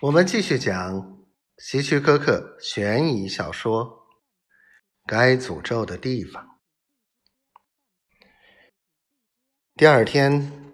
[0.00, 3.84] 我们继续讲希区柯克悬疑小说
[5.04, 6.44] 《该诅咒的地方》。
[9.74, 10.72] 第二天，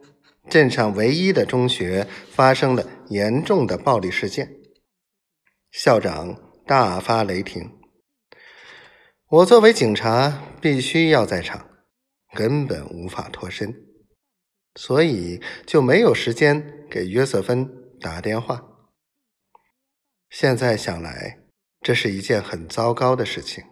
[0.50, 4.56] 镇上唯一的中学发生了严重的暴力事件，
[5.70, 6.36] 校长
[6.66, 7.80] 大发雷霆。
[9.30, 11.66] 我作为警察，必须要在场，
[12.34, 13.74] 根本无法脱身。
[14.74, 17.66] 所以就没有时间给约瑟芬
[17.98, 18.72] 打电话。
[20.36, 21.38] 现在想来，
[21.80, 23.62] 这是一件很糟糕的事情。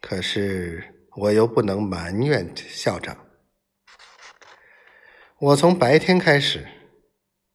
[0.00, 3.24] 可是我又不能埋怨校长。
[5.38, 6.66] 我从白天开始，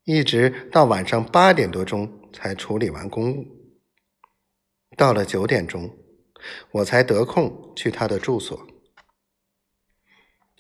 [0.06, 3.46] 一直到晚上八点多钟才处理完公务。
[4.96, 5.94] 到了九点钟，
[6.72, 8.66] 我才得空去他的住所。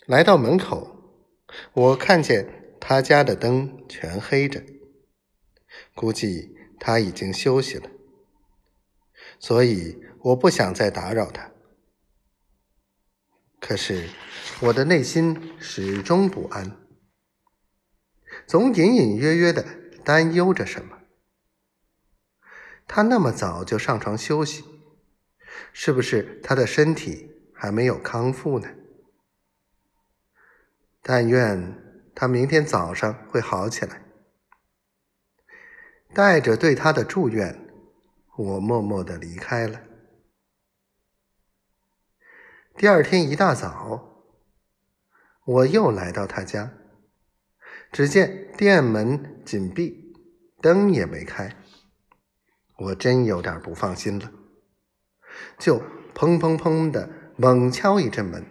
[0.07, 0.93] 来到门口。
[1.71, 4.61] 我看见他家的灯全黑着，
[5.95, 7.89] 估计他已经休息了，
[9.39, 11.51] 所以我不想再打扰他。
[13.59, 14.09] 可是
[14.61, 16.77] 我的内心始终不安，
[18.45, 19.65] 总隐隐约约的
[20.05, 20.99] 担忧着什么。
[22.87, 24.63] 他那么早就上床休息，
[25.73, 28.69] 是不是他的身体还没有康复呢？
[31.01, 34.06] 但愿他明天早上会好起来。
[36.17, 37.69] 带着对他的祝愿，
[38.37, 39.83] 我默默的离开了。
[42.75, 44.25] 第二天一大早，
[45.45, 46.73] 我又来到他家，
[47.91, 50.11] 只见店门紧闭，
[50.59, 51.55] 灯也没开。
[52.77, 54.31] 我真有点不放心了，
[55.59, 55.77] 就
[56.15, 58.43] 砰砰砰的猛敲一阵门，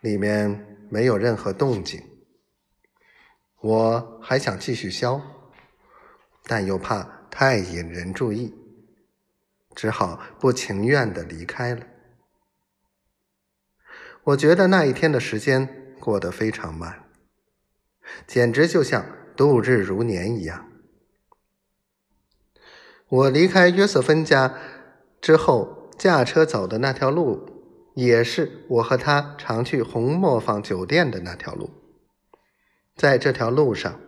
[0.00, 0.66] 里面。
[0.92, 2.02] 没有任何动静，
[3.60, 5.22] 我还想继续削，
[6.50, 8.52] 但又怕太引人注意，
[9.76, 11.86] 只好不情愿的离开了。
[14.24, 17.04] 我觉得那一天的时间过得非常慢，
[18.26, 19.06] 简直就像
[19.36, 20.68] 度日如年一样。
[23.08, 24.52] 我离开约瑟芬家
[25.20, 27.46] 之后，驾车走的那条路。
[27.94, 31.70] 也是我和他常去红磨坊酒店的那条路，
[32.96, 34.00] 在这条路上，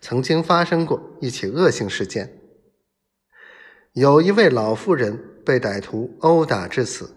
[0.00, 2.40] 曾经发生过一起恶性事件。
[3.92, 7.16] 有一位老妇人被歹徒殴打致死，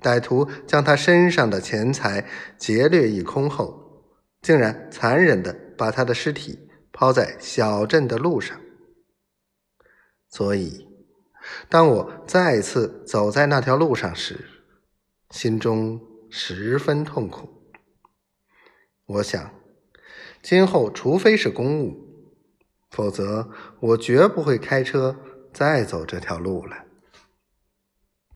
[0.00, 4.04] 歹徒将她身上的钱财劫掠一空后，
[4.40, 8.58] 竟然残忍的把她的尸体抛在小镇的路上。
[10.28, 10.88] 所以，
[11.68, 14.44] 当我再次走在那条路上时，
[15.30, 16.00] 心中
[16.30, 17.48] 十分痛苦。
[19.06, 19.54] 我想，
[20.48, 21.96] 今后除非是公务，
[22.92, 23.48] 否则
[23.80, 25.16] 我绝不会开车
[25.52, 26.76] 再走这条路了。